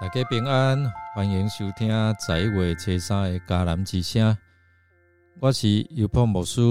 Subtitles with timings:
[0.00, 4.34] 大家平安，欢迎收听十一月初三的迦南之声。
[5.40, 6.62] 我是尤波牧师，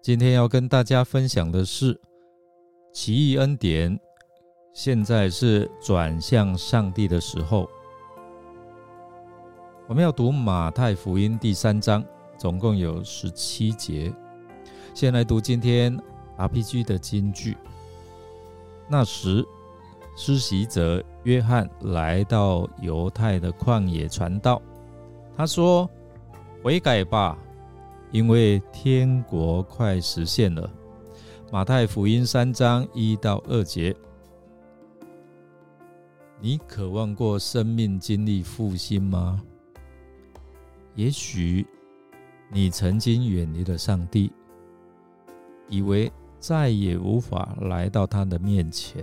[0.00, 2.00] 今天要跟大家分享的是
[2.94, 3.98] 奇异恩典。
[4.72, 7.68] 现在是转向上帝的时候。
[9.88, 12.04] 我们要读马太福音第三章，
[12.38, 14.14] 总共有十七节。
[14.94, 16.00] 先来读今天
[16.38, 17.56] RPG 的金句。
[18.88, 19.44] 那时。
[20.16, 24.60] 施洗者约翰来到犹太的旷野传道，
[25.36, 25.88] 他说
[26.62, 27.38] ：“悔改吧，
[28.10, 30.70] 因为天国快实现了。”
[31.50, 33.94] 马太福音三章一到二节。
[36.40, 39.42] 你渴望过生命经历复兴吗？
[40.94, 41.66] 也许
[42.52, 44.32] 你曾经远离了上帝，
[45.68, 49.02] 以为再也无法来到他的面前。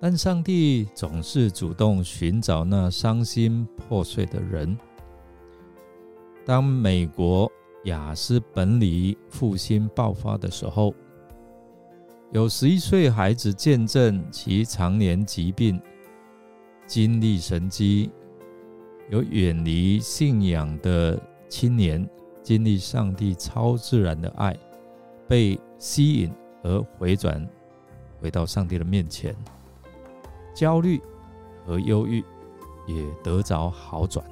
[0.00, 4.76] 但上帝总是主动寻找那伤心破碎的人。
[6.44, 7.50] 当美国
[7.84, 10.94] 雅斯本里复兴爆发的时候，
[12.32, 15.80] 有十一岁孩子见证其常年疾病
[16.86, 18.10] 经历神迹；
[19.08, 22.06] 有远离信仰的青年
[22.42, 24.54] 经历上帝超自然的爱，
[25.26, 26.30] 被吸引
[26.62, 27.48] 而回转，
[28.20, 29.34] 回到上帝的面前。
[30.54, 31.02] 焦虑
[31.66, 32.24] 和忧郁
[32.86, 34.24] 也得着好转。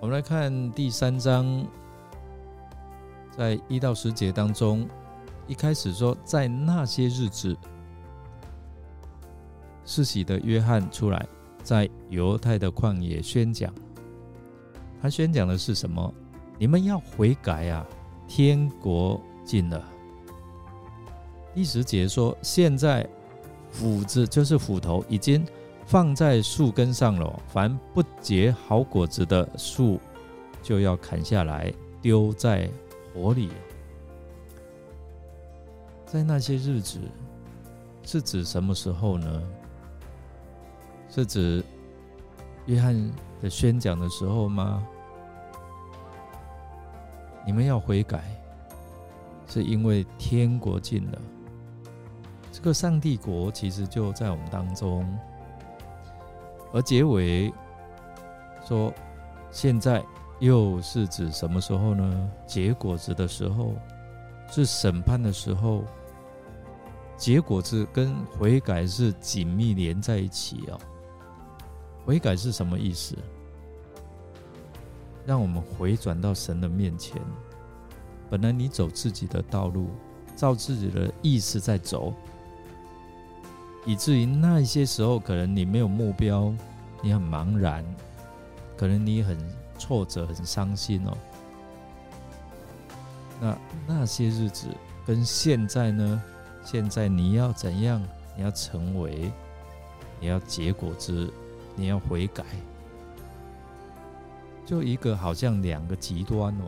[0.00, 1.66] 我们来看第三章，
[3.30, 4.86] 在一到十节当中，
[5.46, 7.56] 一开始说，在那些日子，
[9.84, 11.26] 世袭的约翰出来，
[11.62, 13.72] 在犹太的旷野宣讲。
[15.00, 16.12] 他宣讲的是什么？
[16.58, 17.86] 你们要悔改啊！
[18.28, 19.93] 天国近了。
[21.54, 23.08] 第十节说：“现在
[23.70, 25.46] 斧子就是斧头，已经
[25.86, 27.40] 放在树根上了。
[27.46, 30.00] 凡不结好果子的树，
[30.60, 31.72] 就要砍下来
[32.02, 32.68] 丢在
[33.14, 33.50] 火里。”
[36.04, 36.98] 在那些日子，
[38.02, 39.42] 是指什么时候呢？
[41.08, 41.64] 是指
[42.66, 44.84] 约翰的宣讲的时候吗？
[47.46, 48.24] 你们要悔改，
[49.46, 51.18] 是因为天国近了。
[52.64, 55.06] 个上帝国其实就在我们当中，
[56.72, 57.52] 而结尾
[58.66, 58.90] 说，
[59.50, 60.02] 现在
[60.38, 62.30] 又是指什么时候呢？
[62.46, 63.74] 结果子的时候，
[64.50, 65.84] 是审判的时候。
[67.18, 70.80] 结果子跟悔改是紧密连在一起哦。
[72.06, 73.14] 悔改是什么意思？
[75.26, 77.20] 让我们回转到神的面前。
[78.30, 79.90] 本来你走自己的道路，
[80.34, 82.14] 照自己的意思在走。
[83.86, 86.54] 以至于那一些时候，可能你没有目标，
[87.02, 87.84] 你很茫然，
[88.78, 89.36] 可能你很
[89.78, 91.16] 挫折、很伤心哦。
[93.40, 94.68] 那那些日子
[95.06, 96.22] 跟现在呢？
[96.64, 98.02] 现在你要怎样？
[98.36, 99.30] 你要成为，
[100.18, 101.30] 你要结果子，
[101.76, 102.42] 你要悔改，
[104.64, 106.64] 就一个好像两个极端哦。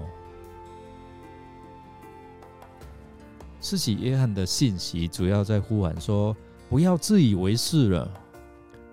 [3.62, 6.37] 施洗约翰的信息主要在呼喊说。
[6.69, 8.10] 不要自以为是了。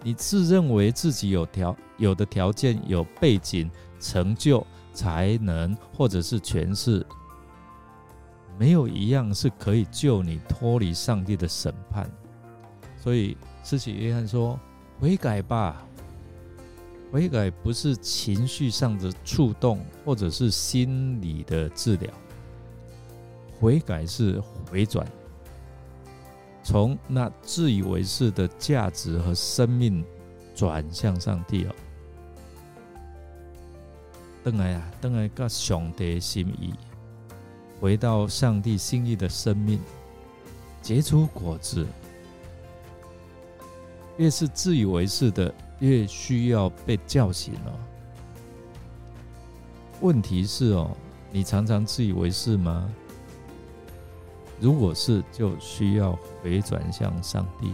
[0.05, 7.05] 你自认为自己有条有的条件、有背景、成就、才能，或者是权势，
[8.59, 12.09] 没有一样是可以救你脱离上帝的审判。
[13.01, 14.59] 所以，施洗约翰说
[14.99, 15.85] ：“悔改吧！
[17.09, 22.11] 悔改不是情绪上的触动，或者是心理的治疗。
[23.57, 25.07] 悔改是回转。”
[26.63, 30.03] 从那自以为是的价值和生命
[30.55, 31.75] 转向上帝哦，
[34.43, 36.73] 等来啊，等来个上帝心意，
[37.81, 39.79] 回到上帝心意的生命，
[40.81, 41.85] 结出果子。
[44.17, 47.73] 越是自以为是的，越需要被叫醒哦。
[50.01, 50.95] 问题是哦，
[51.31, 52.89] 你常常自以为是吗？
[54.63, 57.69] 如果是，就需要回转向上帝。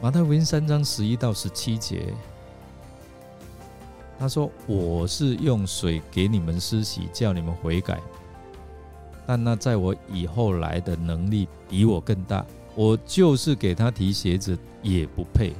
[0.00, 2.14] 马太福音三章十一到十七节，
[4.20, 8.00] 他说：“我是用水给你们施洗，叫你们悔改。
[9.26, 15.52] 但那在我以后来的能力比我更大，我就是给他提鞋子也不配。”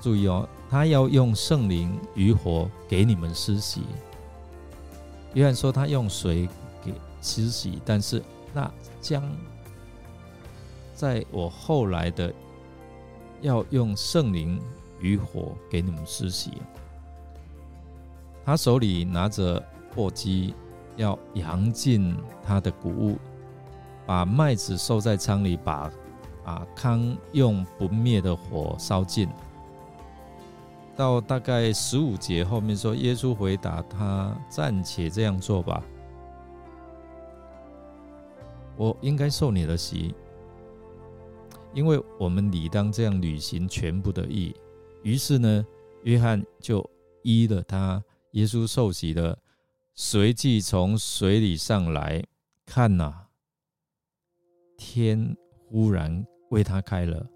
[0.00, 3.82] 注意哦，他要用圣灵与火给你们施洗。
[5.36, 6.48] 约翰说他用水
[6.82, 8.22] 给施洗，但是
[8.54, 8.70] 那
[9.02, 9.22] 将
[10.94, 12.32] 在我后来的
[13.42, 14.58] 要用圣灵
[14.98, 16.54] 与火给你们施洗。
[18.46, 19.62] 他手里拿着
[19.94, 20.54] 簸箕，
[20.96, 23.18] 要扬尽他的谷物，
[24.06, 25.92] 把麦子收在仓里，把
[26.46, 29.28] 啊糠用不灭的火烧尽。
[30.96, 35.84] 到大概十五节后面说，耶稣回答他：“暂且这样做吧，
[38.76, 40.14] 我应该受你的洗，
[41.74, 44.54] 因为我们理当这样履行全部的义。”
[45.04, 45.64] 于是呢，
[46.04, 46.88] 约翰就
[47.22, 48.02] 依了他。
[48.32, 49.38] 耶稣受洗了，
[49.94, 52.22] 随即从水里上来，
[52.66, 53.14] 看呐，
[54.76, 55.36] 天
[55.68, 57.26] 忽然为他开了，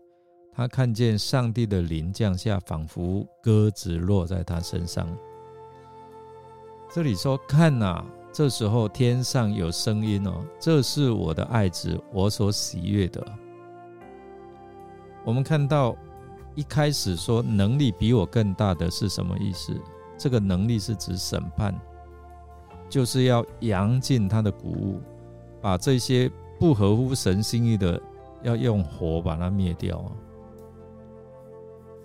[0.61, 5.09] 他看见上帝的灵降下，仿佛鸽子落在他身上。
[6.93, 13.27] 这里说看呐，这时候天上有声音哦，这是我的爱子，我所喜悦的。
[15.25, 15.97] 我们看到
[16.55, 19.75] 一开始说能力比我更大的是什么意思？
[20.19, 21.75] 这个能力是指审判，
[22.87, 25.01] 就是要扬尽他的谷物，
[25.63, 27.99] 把这些不合乎神心意的，
[28.43, 30.13] 要用火把它灭掉啊。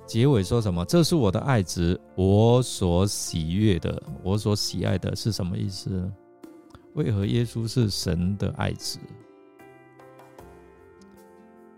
[0.05, 0.85] 结尾说什么？
[0.85, 6.11] 这是我的爱子，我所喜悦的，我所喜爱的是什么意思？
[6.93, 8.99] 为何耶稣是神的爱子？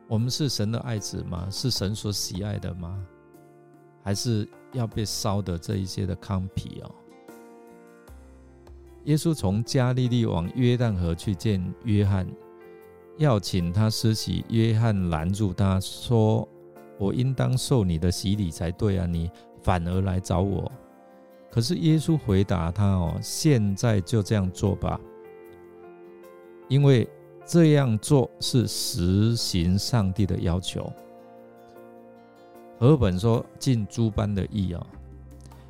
[0.07, 1.47] 我们是神的爱子吗？
[1.49, 3.03] 是神所喜爱的吗？
[4.03, 6.91] 还是要被烧的这一些的糠皮哦。
[9.05, 12.27] 耶稣从加利利往约旦河去见约翰，
[13.17, 14.45] 要请他施洗。
[14.49, 16.47] 约翰拦住他说
[16.97, 19.29] ：“我应当受你的洗礼才对啊，你
[19.61, 20.71] 反而来找我。”
[21.49, 24.99] 可是耶稣回答他：“哦，现在就这样做吧，
[26.67, 27.07] 因为
[27.45, 30.91] 这样做是实行上帝的要求。”
[32.79, 34.85] 和本说尽诸般的义啊，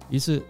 [0.10, 0.42] 于是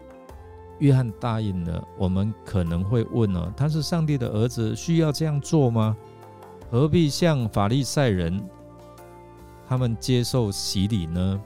[0.80, 1.88] 约翰答应了。
[2.00, 5.96] 我们可能会问了：他是上帝的儿子，需要这样做吗？
[6.72, 8.42] 何必向法利赛人
[9.68, 11.42] 他们接受洗礼呢？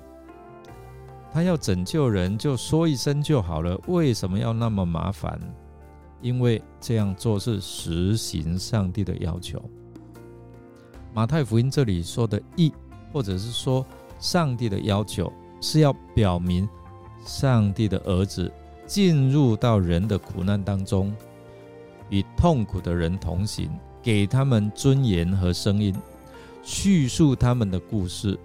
[1.33, 5.39] 他要拯救人，就说一声就好了，为什么要那么麻烦？
[6.21, 9.61] 因为这样做是实行上帝的要求。
[11.13, 12.71] 马太福音这里说的义，
[13.11, 13.85] 或者是说。
[14.19, 16.69] 上帝的要求是要表明，
[17.25, 18.51] 上帝的儿子
[18.85, 21.11] 进入到人的苦难当中，
[22.11, 25.91] 与痛苦的人同行，给他们尊严和声音，
[26.63, 28.37] 叙述他们的故事，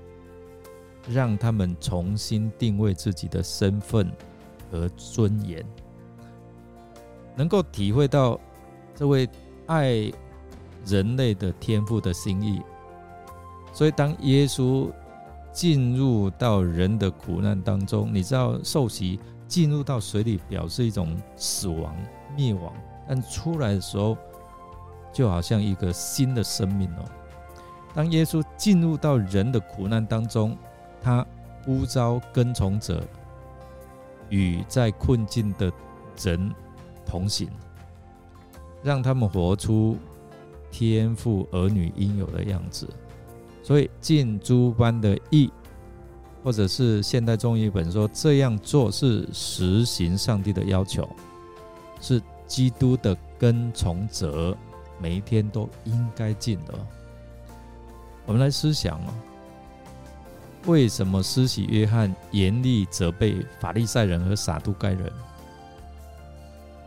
[1.08, 4.10] 让他们重新定位自己的身份
[4.70, 5.64] 和尊严，
[7.34, 8.40] 能够体会到
[8.94, 9.28] 这位
[9.66, 10.12] 爱
[10.84, 12.60] 人类的天赋的心意。
[13.72, 14.90] 所以，当耶稣。
[15.52, 19.18] 进入到人的苦难当中，你知道受洗
[19.48, 21.96] 进入到水里表示一种死亡
[22.36, 22.70] 灭亡，
[23.08, 24.18] 但出来的时候
[25.14, 27.04] 就好像一个新的生命哦。
[27.96, 30.54] 当耶稣进入到人的苦难当中，
[31.02, 31.26] 他
[31.64, 33.02] 呼召跟从者
[34.28, 35.72] 与在困境的
[36.22, 36.54] 人
[37.06, 37.48] 同行，
[38.82, 39.96] 让他们活出
[40.70, 42.86] 天赋儿女应有的样子。
[43.62, 45.50] 所以尽诸般的义，
[46.44, 51.08] 或者是现代中译本说这样做是实行上帝的要求，
[52.00, 54.54] 是基督的跟从者
[55.00, 56.74] 每一天都应该尽的。
[58.26, 59.14] 我们来思想哦，
[60.66, 65.10] 为什么施洗约翰严厉责备法利赛人和撒都该人？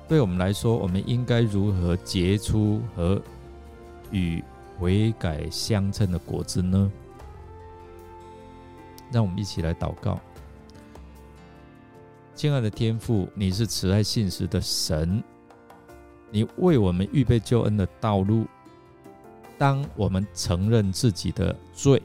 [0.08, 3.22] 对我们来说，我们应该如何结出和
[4.12, 4.44] 与？
[4.80, 6.90] 悔改相称的果子呢？
[9.12, 10.18] 让我们一起来祷告。
[12.34, 15.22] 亲爱的天父，你是慈爱信实的神，
[16.32, 18.48] 你为我们预备救恩的道路。
[19.60, 22.02] 当我们承认自己的罪，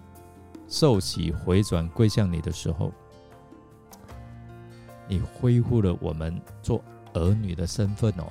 [0.68, 2.92] 受洗回转归向你的时候，
[5.08, 6.82] 你恢复了我们做
[7.12, 8.24] 儿女的身份哦。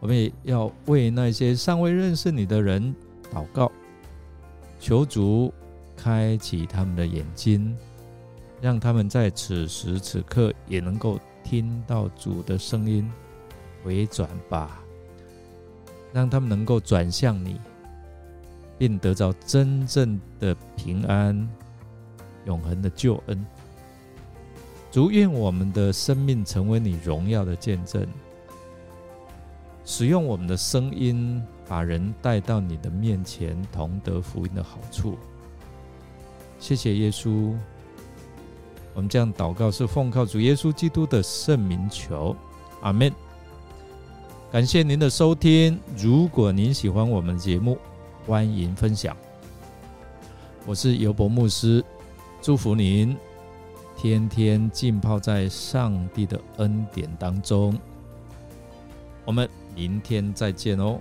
[0.00, 2.94] 我们也要为那些尚未认识你的人。
[3.30, 3.70] 祷告，
[4.80, 5.52] 求主
[5.94, 7.76] 开启他们的眼睛，
[8.60, 13.08] 让他们在此时此刻也能够听到主的声音，
[13.84, 14.80] 回转吧，
[16.12, 17.60] 让他们能够转向你，
[18.80, 21.46] 并得到真正的平安、
[22.46, 23.46] 永恒的救恩。
[24.90, 28.06] 主愿我们的生命成为你荣耀的见证，
[29.84, 31.42] 使用我们的声音。
[31.68, 35.16] 把人带到你的面前，同得福音的好处。
[36.58, 37.54] 谢谢耶稣。
[38.92, 42.34] 我们这样祷告是奉靠主耶稣基督的圣名求，
[42.80, 43.12] 阿门。
[44.50, 45.78] 感谢您的收听。
[45.96, 47.78] 如果您喜欢我们节目，
[48.26, 49.16] 欢迎分享。
[50.66, 51.84] 我是尤伯牧师，
[52.42, 53.16] 祝福您
[53.96, 57.76] 天天浸泡在上帝的恩典当中。
[59.24, 61.00] 我们明天再见哦。